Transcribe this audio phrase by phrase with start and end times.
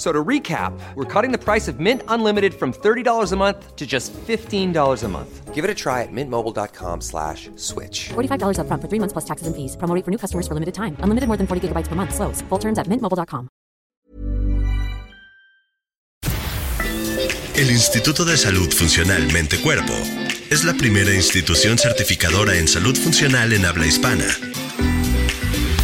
[0.00, 3.86] So to recap, we're cutting the price of Mint Unlimited from $30 a month to
[3.86, 5.54] just $15 a month.
[5.54, 8.08] Give it a try at mintmobile.com slash switch.
[8.08, 9.76] $45 up front for three months plus taxes and fees.
[9.76, 10.96] Promo rate for new customers for limited time.
[11.00, 12.14] Unlimited more than 40 gigabytes per month.
[12.14, 12.40] Slows.
[12.48, 13.50] Full terms at mintmobile.com.
[17.54, 19.92] El Instituto de Salud Funcional Mente Cuerpo
[20.48, 24.24] es la primera institución certificadora en salud funcional en habla hispana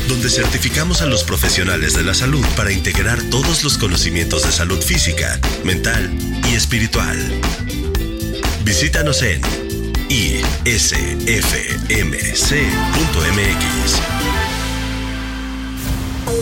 [0.09, 4.81] donde certificamos a los profesionales de la salud para integrar todos los conocimientos de salud
[4.81, 6.11] física, mental
[6.49, 7.17] y espiritual.
[8.65, 9.41] Visítanos en
[10.09, 11.27] isfmc.mx.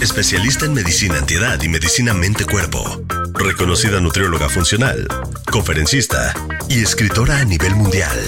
[0.03, 3.03] Especialista en medicina antiedad y medicina mente-cuerpo.
[3.35, 5.07] Reconocida nutrióloga funcional,
[5.51, 6.35] conferencista
[6.69, 8.19] y escritora a nivel mundial.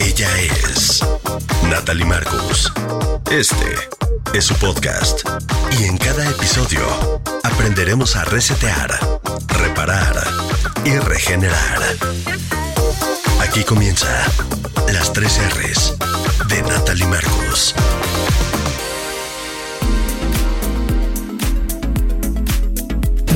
[0.00, 1.02] Ella es
[1.68, 2.72] Natalie Marcus.
[3.30, 3.97] Este
[4.34, 5.20] es su podcast
[5.78, 6.80] y en cada episodio
[7.42, 8.98] aprenderemos a resetear,
[9.46, 10.16] reparar
[10.84, 11.80] y regenerar.
[13.40, 14.08] Aquí comienza
[14.92, 15.94] las tres R's
[16.48, 17.74] de Natalie Marcos.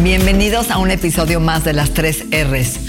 [0.03, 2.81] Bienvenidos a un episodio más de las tres R's.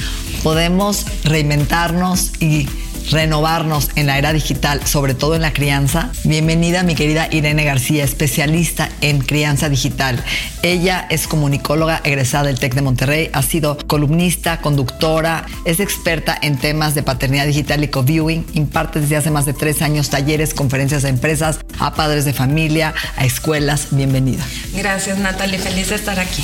[0.44, 2.67] Podemos reinventarnos y
[3.12, 6.09] renovarnos en la era digital, sobre todo en la crianza.
[6.23, 10.23] Bienvenida mi querida Irene García, especialista en crianza digital.
[10.62, 16.58] Ella es comunicóloga egresada del TEC de Monterrey, ha sido columnista, conductora, es experta en
[16.58, 21.06] temas de paternidad digital y co-viewing, imparte desde hace más de tres años talleres, conferencias
[21.06, 23.88] a empresas, a padres de familia, a escuelas.
[23.92, 24.44] Bienvenida.
[24.73, 26.44] Gracias Natalie, feliz de estar aquí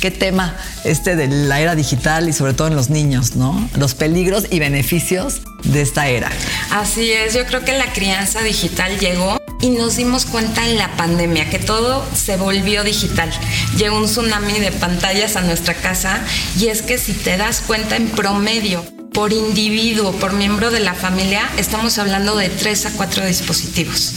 [0.00, 3.68] qué tema este de la era digital y sobre todo en los niños, ¿no?
[3.76, 6.30] Los peligros y beneficios de esta era.
[6.70, 10.96] Así es, yo creo que la crianza digital llegó y nos dimos cuenta en la
[10.96, 13.30] pandemia que todo se volvió digital.
[13.76, 16.20] Llegó un tsunami de pantallas a nuestra casa
[16.58, 20.94] y es que si te das cuenta en promedio, por individuo, por miembro de la
[20.94, 24.14] familia, estamos hablando de tres a cuatro dispositivos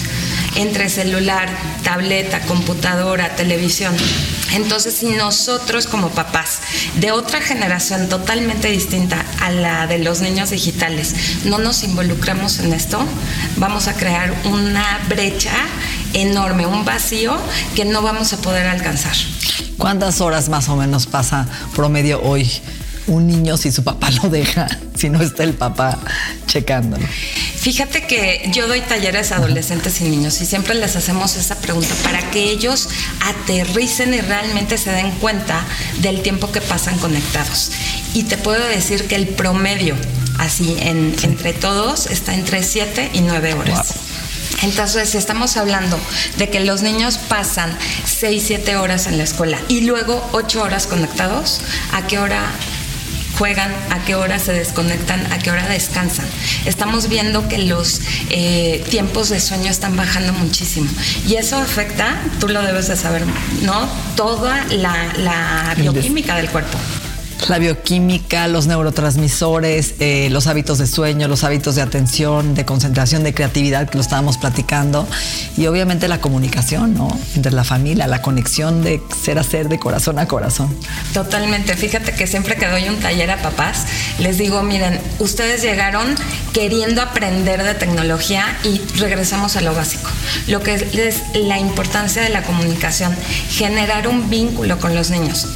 [0.56, 1.50] entre celular,
[1.84, 3.96] tableta, computadora, televisión.
[4.54, 6.60] Entonces, si nosotros como papás
[6.96, 12.74] de otra generación totalmente distinta a la de los niños digitales no nos involucramos en
[12.74, 13.00] esto,
[13.58, 15.54] vamos a crear una brecha
[16.14, 17.38] enorme, un vacío
[17.76, 19.16] que no vamos a poder alcanzar.
[19.78, 22.50] ¿Cuántas horas más o menos pasa promedio hoy
[23.08, 25.98] un niño si su papá lo deja, si no está el papá
[26.48, 27.06] checándolo?
[27.62, 31.94] Fíjate que yo doy talleres a adolescentes y niños y siempre les hacemos esa pregunta
[32.04, 32.90] para que ellos
[33.22, 35.64] aterricen y realmente se den cuenta
[36.00, 37.72] del tiempo que pasan conectados.
[38.14, 39.96] Y te puedo decir que el promedio,
[40.40, 43.94] así entre todos, está entre 7 y 9 horas.
[44.64, 46.00] Entonces, si estamos hablando
[46.38, 47.76] de que los niños pasan
[48.06, 52.44] 6, 7 horas en la escuela y luego 8 horas conectados, ¿a qué hora
[53.41, 56.28] juegan, a qué hora se desconectan, a qué hora descansan.
[56.68, 60.88] Estamos viendo que los eh, tiempos de sueño están bajando muchísimo
[61.28, 63.24] y eso afecta, tú lo debes de saber,
[63.63, 63.90] ¿no?
[64.16, 66.78] Toda la bioquímica del cuerpo
[67.50, 73.24] la bioquímica, los neurotransmisores, eh, los hábitos de sueño, los hábitos de atención, de concentración,
[73.24, 75.07] de creatividad, que lo estábamos platicando,
[75.57, 77.07] y obviamente la comunicación, ¿no?
[77.35, 80.75] Entre la familia, la conexión de ser a ser, de corazón a corazón.
[81.13, 81.75] Totalmente.
[81.75, 83.85] Fíjate que siempre que doy un taller a papás,
[84.19, 86.16] les digo, miren, ustedes llegaron
[86.53, 90.09] queriendo aprender de tecnología y regresamos a lo básico.
[90.47, 93.16] Lo que es la importancia de la comunicación,
[93.50, 95.47] generar un vínculo con los niños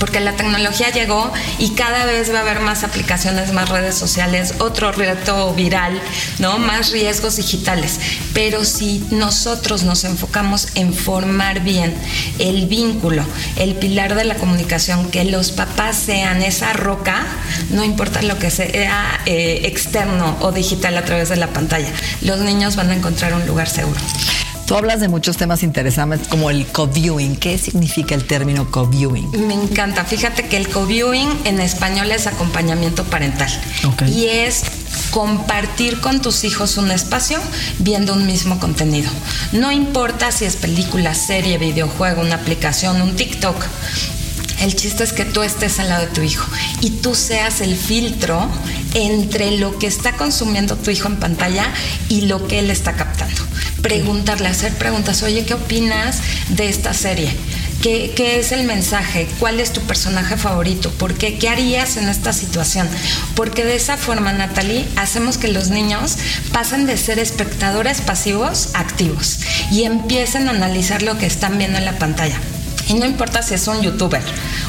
[0.00, 4.54] porque la tecnología llegó y cada vez va a haber más aplicaciones, más redes sociales,
[4.58, 6.00] otro reto viral,
[6.38, 6.58] ¿no?
[6.58, 8.00] Más riesgos digitales.
[8.32, 11.94] Pero si nosotros nos enfocamos en formar bien
[12.38, 13.24] el vínculo,
[13.56, 17.26] el pilar de la comunicación, que los papás sean esa roca,
[17.68, 21.92] no importa lo que sea eh, externo o digital a través de la pantalla,
[22.22, 24.00] los niños van a encontrar un lugar seguro.
[24.70, 27.34] Tú hablas de muchos temas interesantes como el co-viewing.
[27.34, 29.48] ¿Qué significa el término co-viewing?
[29.48, 30.04] Me encanta.
[30.04, 33.50] Fíjate que el co-viewing en español es acompañamiento parental.
[34.06, 34.62] Y es
[35.10, 37.40] compartir con tus hijos un espacio
[37.80, 39.10] viendo un mismo contenido.
[39.50, 43.56] No importa si es película, serie, videojuego, una aplicación, un TikTok.
[44.60, 46.48] El chiste es que tú estés al lado de tu hijo
[46.80, 48.48] y tú seas el filtro
[48.94, 51.66] entre lo que está consumiendo tu hijo en pantalla
[52.08, 53.49] y lo que él está captando.
[53.82, 57.30] Preguntarle, hacer preguntas, oye, ¿qué opinas de esta serie?
[57.82, 59.26] ¿Qué, ¿Qué, es el mensaje?
[59.38, 60.90] ¿Cuál es tu personaje favorito?
[60.90, 61.38] ¿Por qué?
[61.38, 62.86] ¿Qué harías en esta situación?
[63.34, 66.18] Porque de esa forma, Natalie, hacemos que los niños
[66.52, 69.38] pasen de ser espectadores pasivos a activos
[69.72, 72.38] y empiecen a analizar lo que están viendo en la pantalla.
[72.90, 74.20] Y no importa si es un youtuber.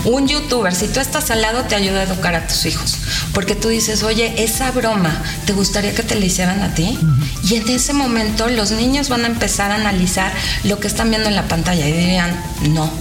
[0.06, 2.98] Un youtuber, si tú estás al lado, te ayuda a educar a tus hijos.
[3.34, 7.00] Porque tú dices, oye, esa broma, ¿te gustaría que te la hicieran a ti?
[7.44, 10.32] Y en ese momento los niños van a empezar a analizar
[10.64, 12.40] lo que están viendo en la pantalla y dirían,
[12.70, 12.92] no,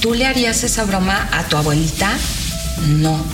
[0.00, 2.10] ¿tú le harías esa broma a tu abuelita?
[2.88, 3.24] No.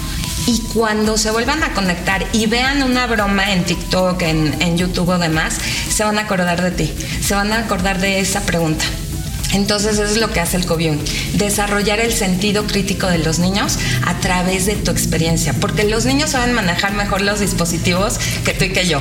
[0.47, 5.09] Y cuando se vuelvan a conectar y vean una broma en TikTok, en, en YouTube
[5.09, 5.55] o demás,
[5.89, 6.93] se van a acordar de ti,
[7.23, 8.85] se van a acordar de esa pregunta.
[9.53, 10.99] Entonces eso es lo que hace el Cobium,
[11.35, 16.31] desarrollar el sentido crítico de los niños a través de tu experiencia, porque los niños
[16.31, 19.01] saben manejar mejor los dispositivos que tú y que yo.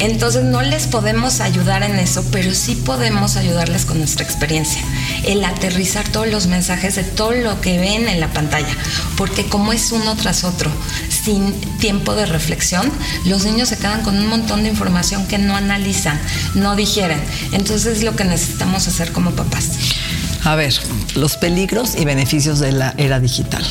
[0.00, 4.82] Entonces no les podemos ayudar en eso, pero sí podemos ayudarles con nuestra experiencia,
[5.24, 8.74] el aterrizar todos los mensajes de todo lo que ven en la pantalla,
[9.16, 10.70] porque como es uno tras otro,
[11.26, 12.88] sin tiempo de reflexión,
[13.24, 16.20] los niños se quedan con un montón de información que no analizan,
[16.54, 17.20] no digieren.
[17.50, 19.70] Entonces es lo que necesitamos hacer como papás.
[20.44, 20.72] A ver,
[21.16, 23.66] los peligros y beneficios de la era digital.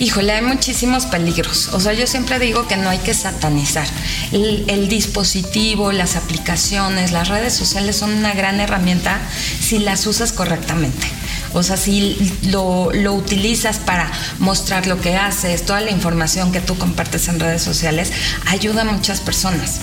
[0.00, 1.68] Híjole, hay muchísimos peligros.
[1.72, 3.86] O sea, yo siempre digo que no hay que satanizar.
[4.32, 9.20] El, el, dispositivo, las aplicaciones, las redes sociales son una gran herramienta
[9.60, 11.06] si las usas correctamente.
[11.54, 16.60] O sea, si lo, lo, utilizas para mostrar lo que haces, toda la información que
[16.60, 18.12] tú compartes en redes sociales,
[18.46, 19.80] ayuda a muchas personas.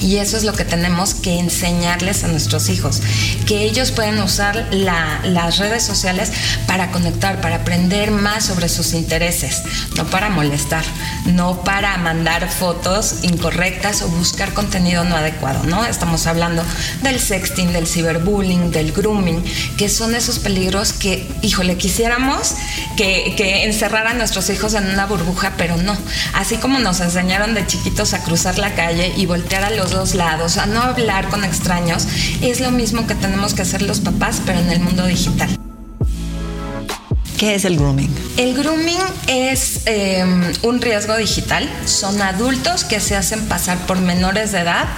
[0.00, 3.00] Y eso es lo que tenemos que enseñarles a nuestros hijos,
[3.46, 6.32] que ellos pueden usar la, las redes sociales
[6.66, 9.62] para conectar, para aprender más sobre sus intereses,
[9.96, 10.84] no para molestar,
[11.26, 15.84] no para mandar fotos incorrectas o buscar contenido no adecuado, ¿no?
[15.84, 16.62] Estamos hablando
[17.02, 19.42] del sexting, del ciberbullying, del grooming,
[19.76, 22.54] que son esos peligros que, híjole, quisiéramos
[22.98, 25.96] que, que encerraran a nuestros hijos en una burbuja, pero no.
[26.34, 30.16] Así como nos enseñaron de chiquitos a cruzar la calle y voltear a los dos
[30.16, 32.08] lados, a no hablar con extraños,
[32.42, 35.67] es lo mismo que tenemos que hacer los papás, pero en el mundo digital.
[37.38, 38.12] ¿Qué es el grooming?
[38.36, 38.98] El grooming
[39.28, 40.24] es eh,
[40.62, 41.70] un riesgo digital.
[41.84, 44.88] Son adultos que se hacen pasar por menores de edad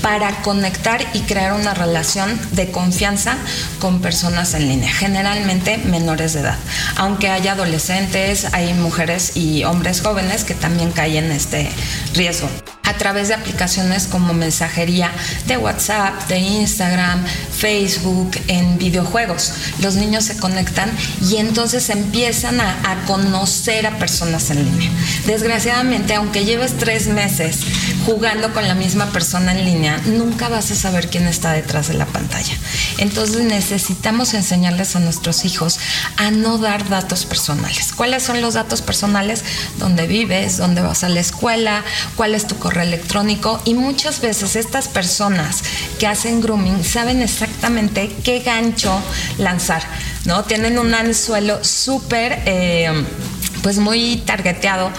[0.00, 3.36] para conectar y crear una relación de confianza
[3.80, 6.58] con personas en línea, generalmente menores de edad.
[6.96, 11.68] Aunque haya adolescentes, hay mujeres y hombres jóvenes que también caen en este
[12.14, 12.48] riesgo
[12.88, 15.12] a través de aplicaciones como mensajería
[15.46, 19.52] de WhatsApp, de Instagram, Facebook, en videojuegos.
[19.80, 20.90] Los niños se conectan
[21.22, 24.90] y entonces empiezan a, a, conocer a personas en línea.
[25.26, 27.58] Desgraciadamente, aunque lleves tres meses
[28.08, 31.94] jugando con la misma persona en línea, nunca vas a saber quién está detrás de
[31.94, 32.54] la pantalla.
[32.96, 35.78] Entonces necesitamos enseñarles a nuestros hijos
[36.16, 37.92] a no dar datos personales.
[37.92, 39.44] ¿Cuáles son los datos personales?
[39.76, 40.56] ¿Dónde vives?
[40.56, 41.84] ¿Dónde vas a la escuela?
[42.16, 43.60] ¿Cuál es tu correo electrónico?
[43.66, 45.58] Y muchas veces estas personas
[45.98, 49.02] que hacen grooming saben exactamente qué gancho
[49.36, 49.82] lanzar,
[50.24, 50.44] ¿no?
[50.44, 53.04] Tienen un anzuelo súper, eh,
[53.62, 54.90] pues muy targeteado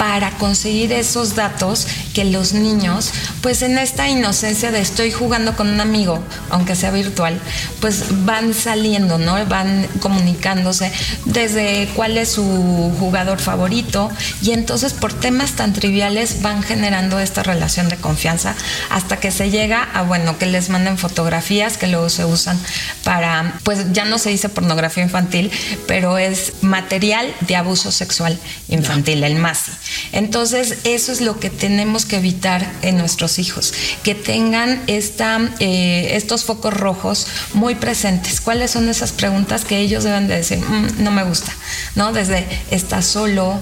[0.00, 5.68] para conseguir esos datos que los niños, pues en esta inocencia de estoy jugando con
[5.68, 7.38] un amigo, aunque sea virtual,
[7.80, 9.44] pues van saliendo, ¿no?
[9.46, 10.92] Van comunicándose
[11.24, 14.10] desde cuál es su jugador favorito
[14.42, 18.54] y entonces por temas tan triviales van generando esta relación de confianza
[18.90, 22.58] hasta que se llega a, bueno, que les manden fotografías que luego se usan
[23.04, 25.50] para, pues ya no se dice pornografía infantil,
[25.86, 29.26] pero es material de abuso sexual infantil, no.
[29.26, 29.72] el MASI.
[30.12, 36.10] Entonces, eso es lo que tenemos que evitar en nuestros hijos, que tengan esta, eh,
[36.12, 38.40] estos focos rojos muy presentes.
[38.40, 41.52] ¿Cuáles son esas preguntas que ellos deben de decir, mmm, no me gusta?
[41.94, 42.12] ¿No?
[42.12, 43.58] Desde, ¿estás solo?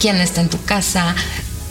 [0.00, 1.14] ¿Quién está en tu casa?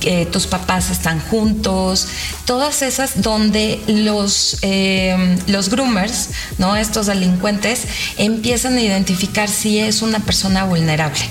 [0.08, 2.08] Eh, tus papás están juntos,
[2.46, 6.76] todas esas donde los, eh, los groomers, ¿no?
[6.76, 7.86] estos delincuentes,
[8.18, 11.28] empiezan a identificar si es una persona vulnerable.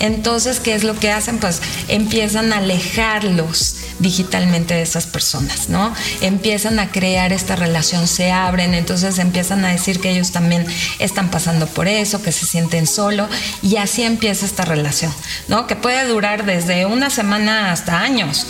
[0.00, 1.38] Entonces, ¿qué es lo que hacen?
[1.38, 5.94] Pues empiezan a alejarlos digitalmente de esas personas, ¿no?
[6.20, 10.66] Empiezan a crear esta relación, se abren, entonces empiezan a decir que ellos también
[10.98, 13.28] están pasando por eso, que se sienten solo
[13.62, 15.14] y así empieza esta relación,
[15.48, 15.66] ¿no?
[15.66, 18.46] Que puede durar desde una semana hasta años.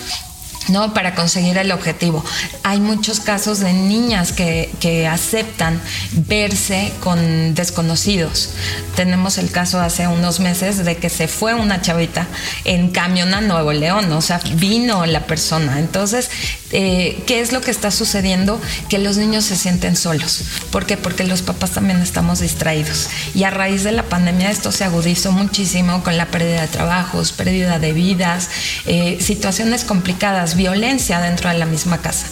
[0.70, 0.94] ¿No?
[0.94, 2.24] Para conseguir el objetivo.
[2.62, 5.80] Hay muchos casos de niñas que, que, aceptan
[6.12, 8.50] verse con desconocidos.
[8.96, 12.26] Tenemos el caso hace unos meses de que se fue una chavita
[12.64, 15.78] en camión a Nuevo León, o sea, vino la persona.
[15.78, 16.30] Entonces,
[16.72, 18.60] eh, ¿qué es lo que está sucediendo?
[18.88, 20.42] Que los niños se sienten solos.
[20.70, 20.96] ¿Por qué?
[20.96, 23.08] Porque los papás también estamos distraídos.
[23.34, 27.32] Y a raíz de la pandemia esto se agudizó muchísimo con la pérdida de trabajos,
[27.32, 28.48] pérdida de vidas,
[28.86, 32.26] eh, situaciones complicadas, violencia dentro de la misma casa.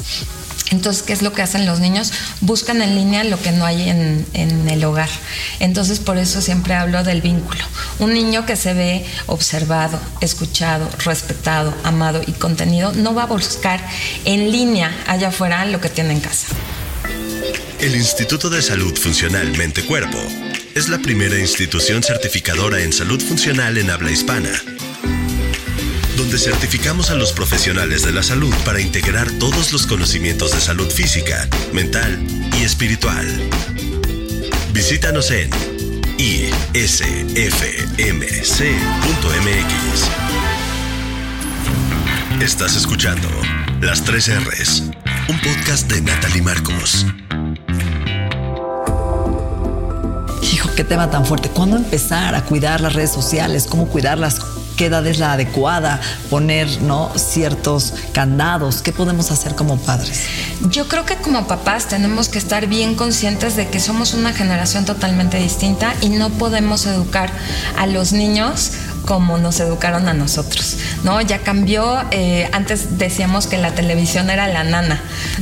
[0.71, 2.13] Entonces, ¿qué es lo que hacen los niños?
[2.41, 5.09] Buscan en línea lo que no hay en, en, el hogar.
[5.61, 7.65] Entonces, por eso siempre hablo del vínculo.
[7.99, 13.81] Un niño que se ve observado, escuchado, respetado, amado y contenido, no va a buscar
[14.25, 16.49] en línea allá afuera lo que tiene en casa.
[17.81, 20.19] El Instituto de Salud Funcional Mente Cuerpo
[20.75, 24.51] es la primera institución certificadora en salud funcional en habla hispana
[26.29, 30.91] donde certificamos a los profesionales de la salud para integrar todos los conocimientos de salud
[30.91, 32.23] física, mental
[32.61, 33.27] y espiritual.
[34.75, 35.49] Visítanos en
[36.19, 36.93] isfmc.mx.
[42.43, 43.27] Estás escuchando
[43.81, 44.83] Las 3 R's,
[45.31, 47.07] un podcast de Natalie Marcos.
[50.43, 51.49] Hijo, qué tema tan fuerte.
[51.49, 53.67] ¿Cuándo empezar a cuidar las redes sociales?
[53.67, 54.58] ¿Cómo cuidarlas?
[54.79, 57.11] Qué edad es la adecuada, poner ¿no?
[57.17, 58.81] ciertos candados.
[58.81, 60.23] ¿Qué podemos hacer como padres?
[60.71, 64.85] Yo creo que como papás tenemos que estar bien conscientes de que somos una generación
[64.85, 67.31] totalmente distinta y no podemos educar
[67.77, 68.71] a los niños
[69.05, 71.21] como nos educaron a nosotros, ¿no?
[71.23, 75.01] Ya cambió, eh, antes decíamos que la televisión era la nana,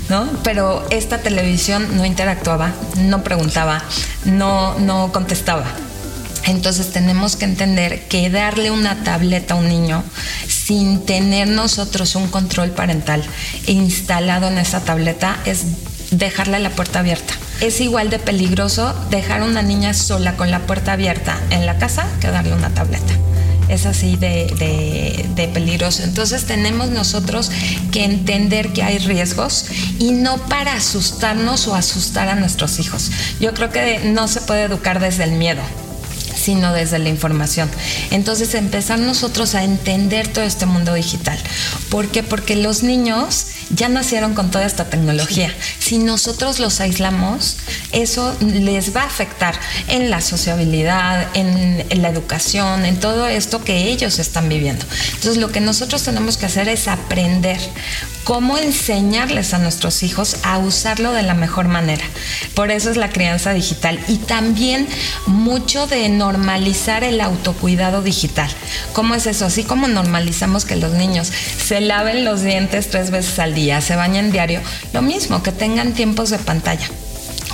[0.08, 0.28] ¿no?
[0.44, 3.82] Pero esta televisión no interactuaba, no preguntaba,
[4.24, 5.64] no, no contestaba,
[6.46, 10.04] entonces tenemos que entender que darle una tableta a un niño
[10.48, 13.22] sin tener nosotros un control parental
[13.66, 15.64] instalado en esa tableta es
[16.10, 17.34] dejarle la puerta abierta.
[17.60, 21.78] Es igual de peligroso dejar a una niña sola con la puerta abierta en la
[21.78, 23.14] casa que darle una tableta
[23.68, 26.04] es así de, de, peligroso.
[26.04, 27.50] Entonces tenemos nosotros
[27.90, 29.66] que entender que hay riesgos
[29.98, 33.10] y no para asustarnos o asustar a nuestros hijos.
[33.40, 35.62] Yo creo que no se puede educar desde el miedo
[36.46, 37.68] sino desde la información.
[38.12, 41.36] Entonces empezar nosotros a entender todo este mundo digital.
[41.90, 42.22] ¿Por qué?
[42.22, 45.52] Porque los niños ya nacieron con toda esta tecnología.
[45.78, 47.56] Si nosotros los aislamos,
[47.92, 49.54] eso les va a afectar
[49.88, 54.84] en la sociabilidad, en, la educación, en todo esto que ellos están viviendo.
[55.14, 57.58] Entonces lo que nosotros tenemos que hacer es aprender
[58.24, 62.04] cómo enseñarles a nuestros hijos a usarlo de la mejor manera.
[62.54, 64.88] Por eso es la crianza digital y también
[65.26, 68.50] mucho de normalizar el autocuidado digital.
[68.92, 69.46] ¿Cómo es eso?
[69.46, 71.32] Así como normalizamos que los niños
[71.64, 74.60] se laven los dientes tres veces al día, se bañen diario,
[74.92, 76.88] lo mismo, que tengan tiempos de pantalla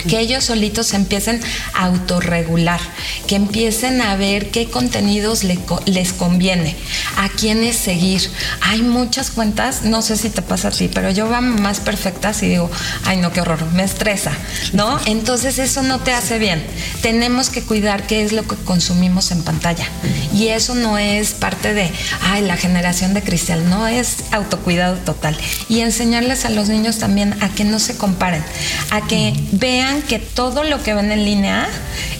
[0.08, 1.40] que ellos solitos empiecen
[1.74, 2.80] a autorregular,
[3.26, 6.76] que empiecen a ver qué contenidos les conviene,
[7.16, 8.30] a quiénes seguir.
[8.60, 12.48] Hay muchas cuentas, no sé si te pasa a pero yo veo más perfectas y
[12.48, 12.70] digo,
[13.04, 14.32] ay no, qué horror, me estresa,
[14.72, 14.98] ¿no?
[15.06, 16.64] Entonces eso no te hace bien.
[17.02, 19.86] Tenemos que cuidar qué es lo que consumimos en pantalla.
[20.34, 21.90] Y eso no es parte de,
[22.22, 25.36] ay, la generación de cristal, no es autocuidado total.
[25.68, 28.42] Y enseñarles a los niños también a que no se comparen,
[28.90, 31.68] a que vean que todo lo que ven en línea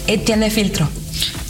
[0.07, 0.87] eh, tiene filtro.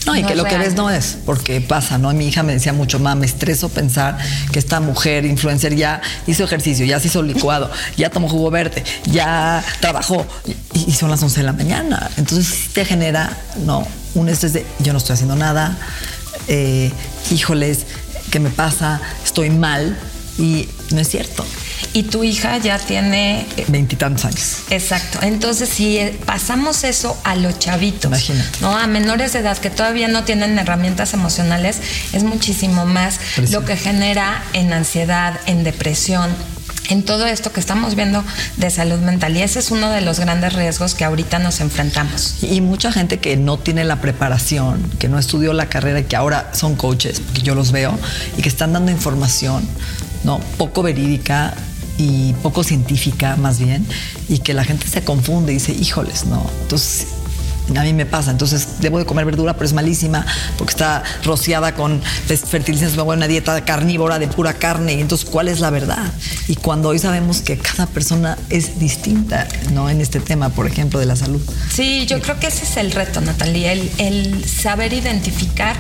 [0.06, 2.12] No, y que lo que ves no es, porque pasa, ¿no?
[2.14, 4.18] Mi hija me decía mucho, mamá, me estreso pensar
[4.52, 8.84] que esta mujer influencer ya hizo ejercicio, ya se hizo licuado, ya tomó jugo verde,
[9.06, 10.26] ya trabajó,
[10.74, 12.12] y, son las 11 de la mañana.
[12.18, 15.78] Entonces te genera, no, un estrés de, yo no estoy haciendo nada,
[16.50, 16.92] eh,
[17.32, 17.86] híjoles,
[18.30, 19.00] ¿qué me pasa?
[19.24, 19.98] Estoy mal,
[20.38, 21.46] y no es cierto
[21.94, 24.58] y tu hija ya tiene veintitantos años.
[24.70, 25.20] Exacto.
[25.22, 28.60] Entonces, si eh, pasamos eso a los chavitos, Imagínate.
[28.62, 28.78] ¿no?
[28.78, 31.80] A menores de edad que todavía no tienen herramientas emocionales,
[32.14, 33.20] es muchísimo más
[33.52, 36.30] lo que genera en ansiedad, en depresión,
[36.90, 38.24] en todo esto que estamos viendo
[38.58, 39.38] de salud mental.
[39.38, 42.36] Y ese es uno de los grandes riesgos que ahorita nos enfrentamos.
[42.42, 46.16] Y mucha gente que no tiene la preparación, que no estudió la carrera y que
[46.16, 47.98] ahora son coaches, que yo los veo,
[48.38, 49.68] y que están dando información,
[50.24, 50.40] ¿no?
[50.58, 51.54] Poco verídica,
[51.98, 53.86] y poco científica más bien,
[54.30, 56.50] y que la gente se confunde y dice, híjoles, no.
[56.64, 57.08] Entonces,
[57.78, 60.26] a mí me pasa, entonces debo de comer verdura, pero es malísima
[60.58, 65.02] porque está rociada con fertilizantes, me voy a una dieta carnívora de pura carne, y
[65.02, 66.12] entonces, ¿cuál es la verdad?
[66.48, 69.90] Y cuando hoy sabemos que cada persona es distinta, ¿no?
[69.90, 71.42] En este tema, por ejemplo, de la salud.
[71.72, 75.78] Sí, yo creo que ese es el reto, Natalia, el, el saber identificar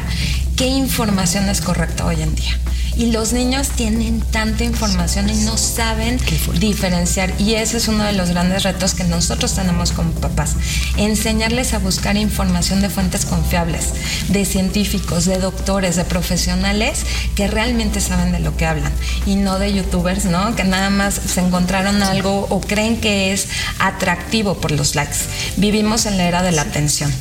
[0.56, 2.58] qué información es correcta hoy en día
[2.96, 6.20] Y los niños tienen tanta información y no saben
[6.60, 7.34] diferenciar.
[7.40, 10.56] Y ese es uno de los grandes retos que nosotros tenemos como papás.
[10.98, 13.94] Enseñarles a buscar información de fuentes confiables,
[14.30, 18.92] de científicos, de doctores, de profesionales que realmente saben de lo que hablan
[19.26, 20.56] y no de youtubers, ¿no?
[20.56, 23.48] Que nada más se encontraron algo o creen que es
[23.80, 25.18] atractivo por los likes.
[25.58, 27.12] Vivimos en la era de la atención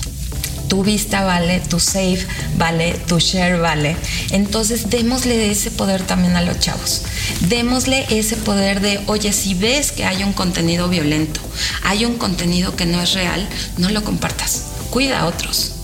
[0.73, 2.27] tu vista vale, tu save
[2.57, 3.95] vale, tu share vale.
[4.31, 7.03] Entonces démosle ese poder también a los chavos.
[7.41, 11.43] Démosle ese poder de, oye, si ves que hay un contenido violento,
[11.83, 14.63] hay un contenido que no es real, no lo compartas.
[14.89, 15.82] Cuida a otros.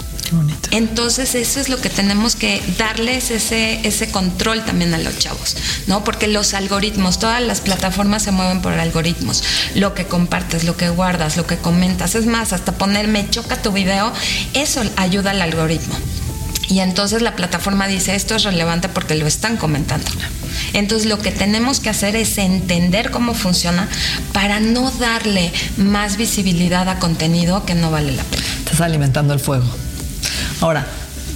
[0.70, 5.56] Entonces eso es lo que tenemos que darles ese, ese control también a los chavos,
[5.87, 6.04] ¿no?
[6.04, 9.42] Porque los algoritmos, todas las plataformas se mueven por algoritmos.
[9.75, 13.73] Lo que compartes, lo que guardas, lo que comentas, es más, hasta ponerme choca tu
[13.73, 14.12] video,
[14.54, 15.97] eso ayuda al algoritmo.
[16.68, 20.11] Y entonces la plataforma dice, esto es relevante porque lo están comentando.
[20.75, 23.88] Entonces lo que tenemos que hacer es entender cómo funciona
[24.32, 28.42] para no darle más visibilidad a contenido que no vale la pena.
[28.58, 29.66] Estás alimentando el fuego.
[30.61, 30.87] Ahora,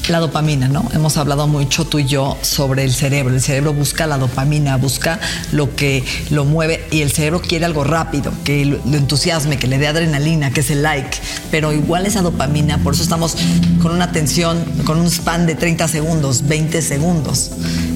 [0.08, 0.88] la dopamina, ¿no?
[0.92, 3.34] Hemos hablado mucho tú y yo sobre el cerebro.
[3.34, 5.20] El cerebro busca la dopamina, busca
[5.52, 9.78] lo que lo mueve y el cerebro quiere algo rápido, que lo, entusiasme, que le
[9.78, 11.18] dé adrenalina, que es el like.
[11.50, 13.36] Pero igual esa dopamina, por eso estamos
[13.80, 17.52] con una atención, con un span de 30 segundos, 20 segundos.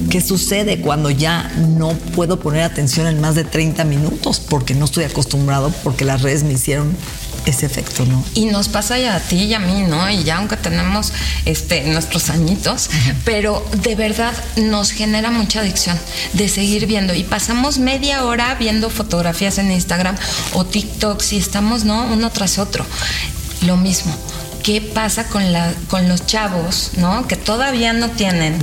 [0.09, 4.39] ¿Qué sucede cuando ya no puedo poner atención en más de 30 minutos?
[4.39, 6.95] Porque no estoy acostumbrado, porque las redes me hicieron
[7.47, 8.23] ese efecto, ¿no?
[8.33, 10.09] Y nos pasa ya a ti y a mí, ¿no?
[10.09, 11.13] Y ya aunque tenemos
[11.45, 12.89] este, nuestros añitos,
[13.25, 15.97] pero de verdad nos genera mucha adicción
[16.33, 17.13] de seguir viendo.
[17.13, 20.15] Y pasamos media hora viendo fotografías en Instagram
[20.53, 22.05] o TikTok si estamos, ¿no?
[22.05, 22.85] Uno tras otro.
[23.65, 24.15] Lo mismo
[24.67, 27.25] qué pasa con, la, con los chavos, ¿no?
[27.25, 28.59] Que todavía no tienen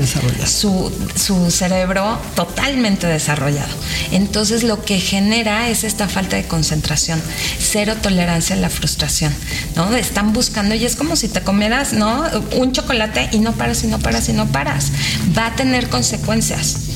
[0.46, 3.74] su, su, cerebro totalmente desarrollado.
[4.12, 7.22] Entonces lo que genera es esta falta de concentración,
[7.58, 9.34] cero tolerancia a la frustración,
[9.76, 9.96] ¿no?
[9.96, 12.26] Están buscando y es como si te comieras, ¿no?
[12.54, 14.92] Un chocolate y no paras y no paras y no paras.
[15.34, 16.93] Va a tener consecuencias.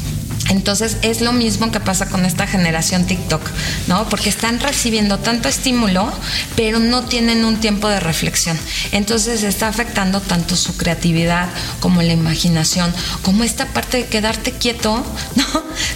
[0.48, 3.42] Entonces es lo mismo que pasa con esta generación TikTok,
[3.86, 4.08] ¿no?
[4.08, 6.10] Porque están recibiendo tanto estímulo,
[6.56, 8.58] pero no tienen un tiempo de reflexión.
[8.92, 11.48] Entonces está afectando tanto su creatividad
[11.80, 15.04] como la imaginación, como esta parte de quedarte quieto,
[15.36, 15.44] ¿no?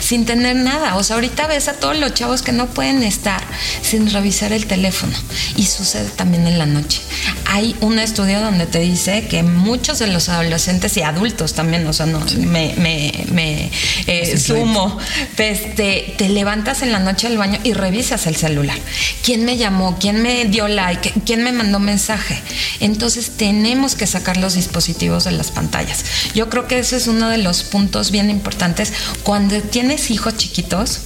[0.00, 0.96] Sin tener nada.
[0.96, 3.42] O sea, ahorita ves a todos los chavos que no pueden estar
[3.82, 5.16] sin revisar el teléfono.
[5.56, 7.00] Y sucede también en la noche.
[7.46, 11.92] Hay un estudio donde te dice que muchos de los adolescentes y adultos también, o
[11.92, 13.70] sea, no, me, me, me
[14.06, 14.98] eh, sumo.
[15.36, 18.78] Este, te levantas en la noche del baño y revisas el celular.
[19.22, 19.98] ¿Quién me llamó?
[19.98, 21.12] ¿Quién me dio like?
[21.26, 22.40] ¿Quién me mandó mensaje?
[22.80, 26.04] Entonces tenemos que sacar los dispositivos de las pantallas.
[26.34, 28.92] Yo creo que ese es uno de los puntos bien importantes.
[29.22, 31.00] Cuando tienes hijos chiquitos,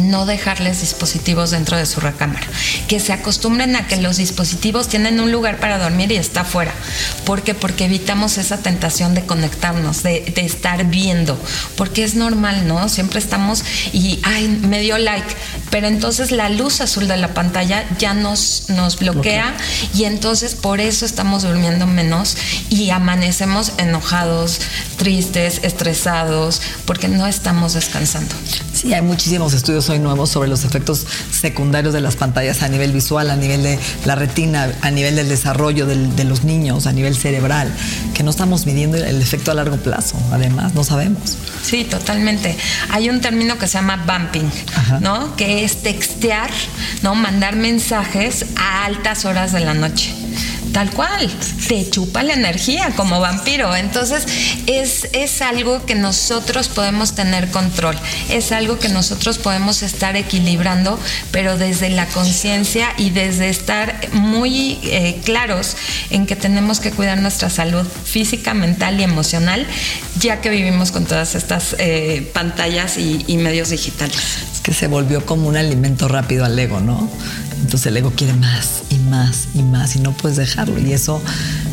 [0.00, 2.46] no dejarles dispositivos dentro de su recámara,
[2.88, 6.72] que se acostumbren a que los dispositivos tienen un lugar para dormir y está afuera.
[7.24, 7.54] ¿Por qué?
[7.54, 11.38] Porque evitamos esa tentación de conectarnos, de, estar viendo,
[11.76, 12.88] porque es normal, ¿no?
[12.88, 15.34] Siempre estamos y, ay, me dio like,
[15.70, 19.56] pero entonces la luz azul de la pantalla ya nos, nos bloquea
[19.94, 22.36] y entonces por eso estamos durmiendo menos
[22.68, 24.60] y amanecemos enojados,
[24.96, 28.34] tristes, estresados, porque no estamos descansando.
[28.72, 32.92] Sí, hay muchísimos estudios hoy nuevos sobre los efectos secundarios de las pantallas a nivel
[32.92, 37.16] visual, a nivel de la retina, a nivel del desarrollo de los niños, a nivel
[37.16, 37.72] cerebral,
[38.14, 41.36] que no estamos midiendo el efecto a largo plazo, además, no sabemos.
[41.62, 42.56] Sí, totalmente.
[42.90, 44.50] Hay un término que se llama bumping,
[45.00, 45.34] ¿no?
[45.36, 46.50] Que es textear,
[47.02, 47.14] ¿no?
[47.14, 50.23] Mandar mensajes a altas horas de la noche.
[50.74, 51.30] Tal cual,
[51.68, 53.76] te chupa la energía como vampiro.
[53.76, 54.26] Entonces
[54.66, 57.96] es, es algo que nosotros podemos tener control,
[58.28, 60.98] es algo que nosotros podemos estar equilibrando,
[61.30, 65.76] pero desde la conciencia y desde estar muy eh, claros
[66.10, 69.64] en que tenemos que cuidar nuestra salud física, mental y emocional,
[70.18, 74.18] ya que vivimos con todas estas eh, pantallas y, y medios digitales.
[74.52, 77.08] Es que se volvió como un alimento rápido al ego, ¿no?
[77.60, 80.78] Entonces el ego quiere más y más y más y no puedes dejarlo.
[80.78, 81.22] Y eso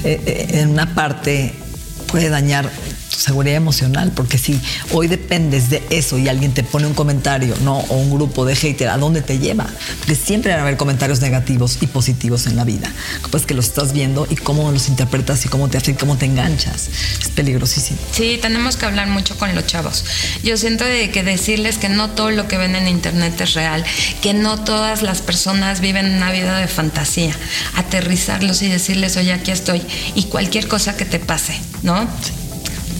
[0.04, 1.54] eh, eh, en una parte
[2.12, 2.69] puede dañar
[3.12, 4.60] tu seguridad emocional, porque si
[4.91, 7.80] hoy dependes de eso y alguien te pone un comentario, ¿no?
[7.80, 9.67] O un grupo de hater, ¿a dónde te lleva?
[10.00, 12.89] Porque siempre van a haber comentarios negativos y positivos en la vida.
[13.30, 16.26] Pues que los estás viendo y cómo los interpretas y cómo te afecta, cómo te
[16.26, 16.89] enganchas.
[17.21, 18.00] Es peligrosísimo.
[18.12, 20.06] Sí, tenemos que hablar mucho con los chavos.
[20.43, 23.84] Yo siento que decirles que no todo lo que ven en internet es real,
[24.21, 27.36] que no todas las personas viven una vida de fantasía.
[27.76, 29.82] Aterrizarlos y decirles, oye, aquí estoy.
[30.15, 32.01] Y cualquier cosa que te pase, ¿no?
[32.02, 32.41] want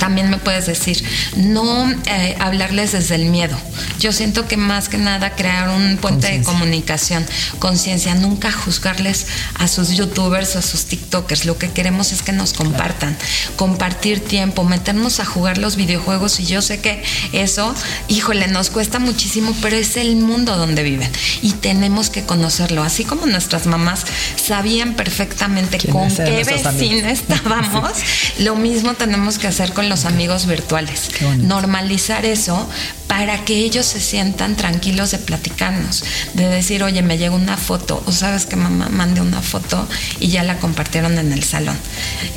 [0.02, 1.04] también me puedes decir,
[1.36, 3.56] no eh, hablarles desde el miedo.
[4.00, 7.24] Yo siento que más que nada crear un puente de comunicación,
[7.60, 9.28] conciencia, nunca juzgarles
[9.60, 11.46] a sus youtubers o a sus tiktokers.
[11.46, 13.16] Lo que queremos es que nos compartan,
[13.58, 17.76] compartir tiempo, meternos a jugar los videojuegos y yo sé que eso,
[18.08, 21.12] híjole, nos cuesta muchísimo, pero es el mundo donde viven
[21.44, 22.82] y tenemos que conocerlo.
[22.82, 24.04] Así como nuestras mamás
[24.36, 27.92] sabían perfectamente con qué vecino estábamos,
[28.40, 31.10] lo mismo tenemos que hacer con los amigos virtuales.
[31.40, 32.66] Normalizar eso
[33.08, 38.02] para que ellos se sientan tranquilos de platicarnos, de decir, oye, me llegó una foto,
[38.06, 39.86] o sabes que mamá mandé una foto
[40.22, 41.78] y ya la compartieron en el salón.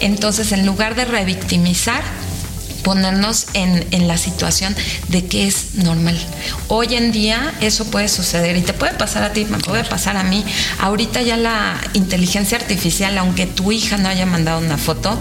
[0.00, 2.02] Entonces, en lugar de revictimizar,
[2.84, 4.76] ponernos en, en, la situación
[5.08, 6.16] de que es normal.
[6.68, 10.16] Hoy en día eso puede suceder y te puede pasar a ti, me puede pasar
[10.16, 10.44] a mí.
[10.78, 15.18] Ahorita ya la inteligencia artificial, aunque tu hija no haya mandado una foto,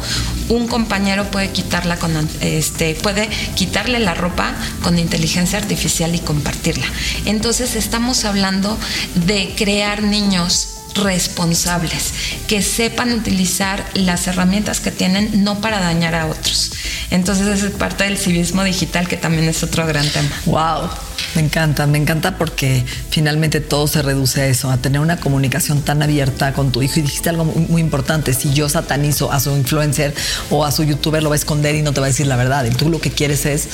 [0.50, 6.86] un compañero puede quitarla con este puede quitarle la ropa con inteligencia artificial y compartirla.
[7.26, 8.78] Entonces estamos hablando
[9.26, 12.14] de crear niños responsables,
[12.48, 16.72] que sepan utilizar las herramientas que tienen no para dañar a otros.
[17.14, 20.28] Entonces esa es parte del civismo digital que también es otro gran tema.
[20.48, 20.90] Wow,
[21.36, 25.84] me encanta, me encanta porque finalmente todo se reduce a eso, a tener una comunicación
[25.84, 27.00] tan abierta con tu hijo.
[27.00, 30.16] Y dijiste algo muy, importante, si yo satanizo a su influencer
[30.50, 32.36] o a su youtuber, lo va a esconder y no te va a decir la
[32.36, 32.66] verdad.
[32.66, 33.68] Y tú lo que quieres es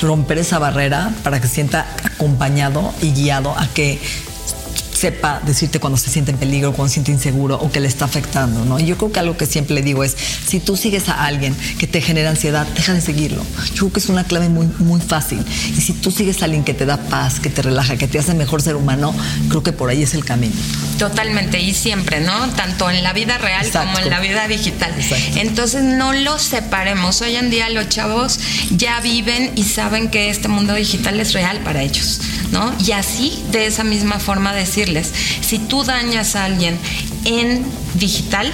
[0.00, 4.00] romper esa barrera para que se sienta acompañado y guiado a que
[4.96, 8.06] sepa decirte cuando se siente en peligro, cuando se siente inseguro o que le está
[8.06, 8.80] afectando, ¿no?
[8.80, 11.54] Y yo creo que algo que siempre le digo es, si tú sigues a alguien
[11.78, 13.44] que te genera ansiedad, deja de seguirlo.
[13.74, 15.44] Yo creo que es una clave muy, muy fácil.
[15.76, 18.18] Y si tú sigues a alguien que te da paz, que te relaja, que te
[18.18, 19.14] hace mejor ser humano,
[19.48, 20.54] creo que por ahí es el camino.
[20.98, 22.48] Totalmente, y siempre, ¿no?
[22.50, 24.94] Tanto en la vida real como en la vida digital.
[25.36, 27.20] Entonces, no los separemos.
[27.20, 28.38] Hoy en día los chavos
[28.70, 32.74] ya viven y saben que este mundo digital es real para ellos, ¿no?
[32.84, 34.85] Y así, de esa misma forma, decir
[35.40, 36.78] si tú dañas a alguien
[37.24, 38.52] en digital,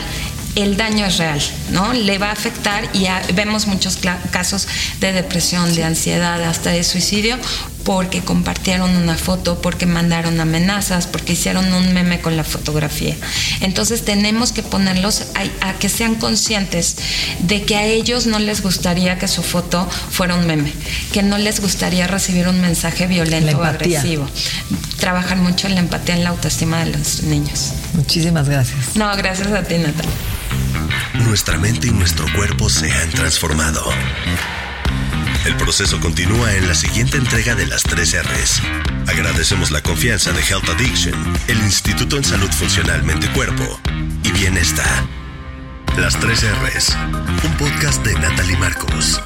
[0.54, 1.40] el daño es real,
[1.70, 1.92] ¿no?
[1.94, 3.98] Le va a afectar y vemos muchos
[4.30, 4.68] casos
[5.00, 7.38] de depresión, de ansiedad, hasta de suicidio
[7.84, 13.16] porque compartieron una foto, porque mandaron amenazas, porque hicieron un meme con la fotografía.
[13.60, 15.24] Entonces tenemos que ponerlos
[15.60, 16.96] a, que sean conscientes
[17.40, 20.72] de que a ellos no les gustaría que su foto fuera un meme,
[21.12, 24.28] que no les gustaría recibir un mensaje violento o agresivo.
[24.98, 27.72] Trabajan mucho en la empatía, en la autoestima de los niños.
[27.94, 28.96] Muchísimas gracias.
[28.96, 30.12] No, gracias a ti, Natalia.
[31.14, 33.82] Nuestra mente y nuestro cuerpo se han transformado.
[35.44, 38.62] El proceso continúa en la siguiente entrega de las 3 R's.
[39.08, 41.14] Agradecemos la confianza de Health Addiction,
[41.48, 43.64] el Instituto en Salud Funcional Mente Cuerpo
[44.22, 44.86] y Bienestar.
[45.98, 46.96] Las 3 R's,
[47.44, 49.20] un podcast de Natalie Marcos.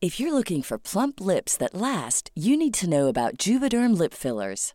[0.00, 4.14] If you're looking for plump lips that last, you need to know about Juvederm lip
[4.14, 4.74] fillers.